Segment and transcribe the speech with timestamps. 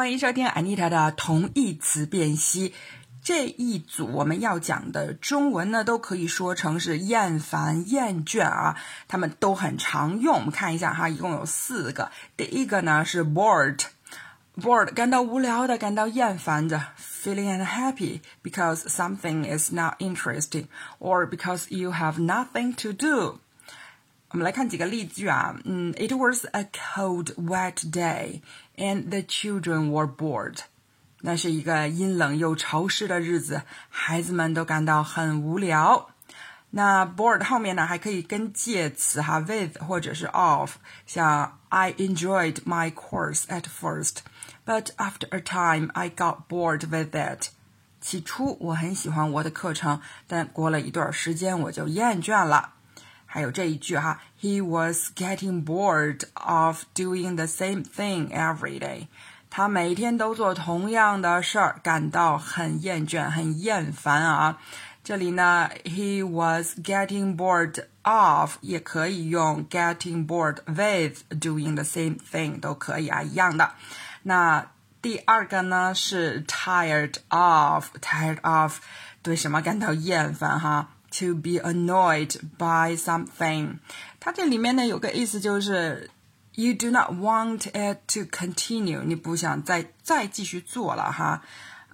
[0.00, 2.72] 欢迎收听 Anita 的同义词辨析。
[3.22, 8.76] 这一组我们要讲的中文呢，都可以说成是厌烦、厌倦啊，
[9.08, 10.36] 他们都很常用。
[10.36, 12.10] 我们看一下哈，一共有四个。
[12.34, 23.40] 第一个呢是 bored，bored 感到无聊的，感到厌烦的；feeling unhappy because something is not interesting or because you have nothing to do。
[24.32, 28.42] 我们来看几个例句啊，嗯，It was a cold, wet day,
[28.76, 30.58] and the children were bored.
[31.22, 36.10] 那是一个阴冷又潮湿的日子，孩子们都感到很无聊。
[36.70, 40.76] 那 bored 后面呢，还可以跟介词哈 with 或者是 of，
[41.06, 44.18] 像 I enjoyed my course at first,
[44.64, 47.48] but after a time I got bored with it.
[48.00, 52.74] 起初我很喜欢我的课程，但过了一段时间我就厌倦了。
[53.29, 59.07] 还有这一句哈，He was getting bored of doing the same thing every day。
[59.49, 64.57] 他每天都做同样的事儿，感到很厌倦、很厌烦啊。
[65.03, 73.73] 这里呢，He was getting bored of 也可以用 getting bored with doing the same thing 都可以啊，一样的。
[74.23, 78.79] 那第二个呢是 tired of，tired of
[79.21, 83.79] 对什么感到厌烦哈 ？to be annoyed by something，
[84.19, 86.09] 它这里面呢有个意思就是
[86.53, 91.41] you do not want it to continue，你不想再再继续做了哈。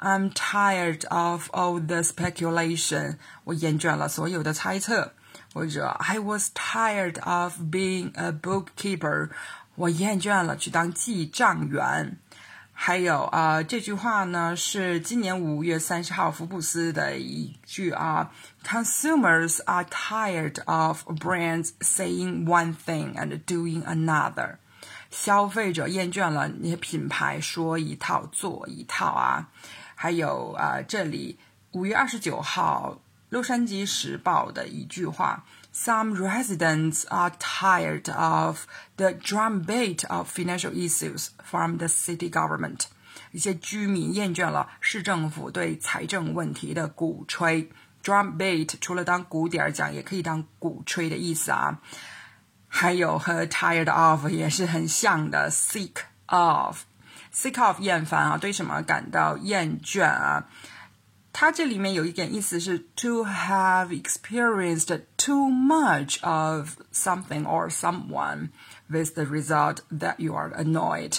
[0.00, 5.12] I'm tired of all the speculation，我厌倦了所有的猜测。
[5.52, 9.30] 或者 I was tired of being a bookkeeper，
[9.74, 12.18] 我厌倦了去当记账员。
[12.77, 18.31] 还有啊，这句话呢是今年五月三十号福布斯的一句啊
[18.63, 24.57] ，Consumers are tired of brands saying one thing and doing another。
[25.09, 29.49] 消费者厌倦了那些品牌说一套做一套啊。
[29.95, 31.39] 还有啊，这里
[31.71, 32.99] 五月二十九号
[33.35, 35.43] 《洛杉矶时报》的一句话。
[35.73, 38.59] Some residents are tired of
[38.95, 42.83] the drumbeat of financial issues from the city government.
[43.33, 47.69] 一些居民厌倦了市政府对财政问题的鼓吹。
[48.01, 51.81] drumbeat 除了当鼓点儿讲，也可以当鼓吹的意思啊。
[52.69, 55.95] 还有和 tired of 也是很像的，sick
[56.27, 60.45] of，sick of 厌烦啊，对什么感到厌倦啊？
[61.34, 68.48] 它这里面有一点意思是 to have experienced too much of something or someone
[68.88, 71.18] with the result that you are annoyed。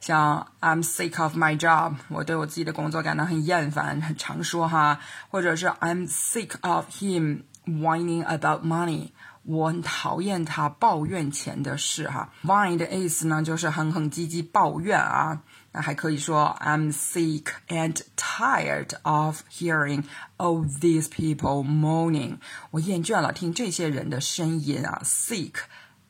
[0.00, 4.98] 像 I'm sick of my job，我对我自己的工作感到很厌烦，很常说哈，
[5.30, 9.10] 或者是 I'm sick of him whining about money。
[9.44, 15.42] 我很讨厌他抱怨钱的事哈，whine 的意思呢就是哼哼唧唧抱怨啊。
[15.76, 20.04] 那还可以说 I'm sick and tired of hearing
[20.36, 22.38] all these people moaning。
[22.72, 25.00] 我厌倦了听这些人的声音啊。
[25.04, 25.54] sick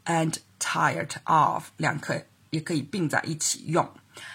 [0.04, 3.88] and tired of 两个也可以并在一起用。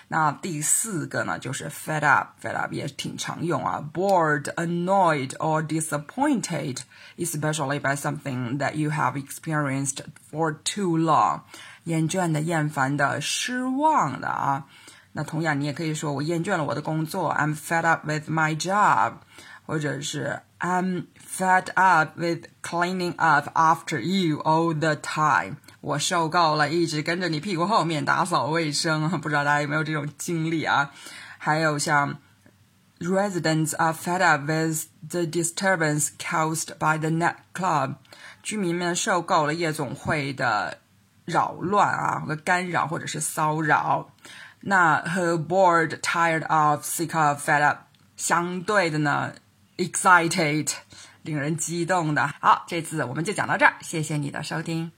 [0.08, 6.80] 那第四个呢，就是 fed up，fed up 也挺常用啊，bored, annoyed or disappointed,
[7.18, 9.98] especially by something that you have experienced
[10.32, 11.42] for too long，
[11.84, 14.66] 厌倦的、厌烦的、失望的啊。
[15.13, 19.15] 那同样，你也可以说我厌倦了我的工作，I'm fed up with my job，
[19.67, 25.57] 或者是 I'm fed up with cleaning up after you all the time。
[25.81, 29.11] 我受够了，一直跟着你屁股后面打扫卫生。
[29.21, 30.91] 不知道大家有没有这种经历啊？
[31.37, 32.19] 还有像
[33.01, 37.97] residents are fed up with the disturbance caused by the nightclub。
[38.43, 40.79] 居民们受够了夜总会的
[41.25, 44.09] 扰乱啊和干扰或者是骚扰。
[44.63, 47.79] 那和 bored、tired of、sick of、fed up
[48.17, 49.35] 相对的呢
[49.77, 50.73] ，excited，
[51.23, 52.33] 令人激动的。
[52.41, 54.93] 好，这次我们就讲到这儿，谢谢你的收听。